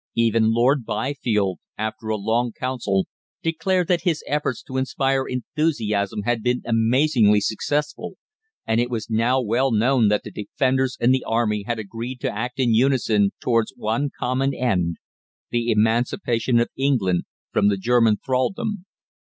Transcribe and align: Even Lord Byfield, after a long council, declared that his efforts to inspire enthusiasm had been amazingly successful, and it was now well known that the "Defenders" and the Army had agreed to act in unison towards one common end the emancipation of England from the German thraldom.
Even 0.15 0.51
Lord 0.51 0.83
Byfield, 0.83 1.59
after 1.77 2.07
a 2.07 2.15
long 2.17 2.53
council, 2.53 3.05
declared 3.43 3.87
that 3.89 4.01
his 4.01 4.23
efforts 4.25 4.63
to 4.63 4.77
inspire 4.77 5.27
enthusiasm 5.27 6.23
had 6.23 6.41
been 6.41 6.63
amazingly 6.65 7.39
successful, 7.39 8.13
and 8.65 8.81
it 8.81 8.89
was 8.89 9.11
now 9.11 9.39
well 9.39 9.71
known 9.71 10.07
that 10.07 10.23
the 10.23 10.31
"Defenders" 10.31 10.97
and 10.99 11.13
the 11.13 11.23
Army 11.27 11.65
had 11.67 11.77
agreed 11.77 12.19
to 12.21 12.35
act 12.35 12.59
in 12.59 12.73
unison 12.73 13.29
towards 13.39 13.75
one 13.77 14.09
common 14.17 14.55
end 14.55 14.97
the 15.51 15.71
emancipation 15.71 16.59
of 16.59 16.69
England 16.75 17.25
from 17.51 17.67
the 17.67 17.77
German 17.77 18.17
thraldom. 18.17 18.87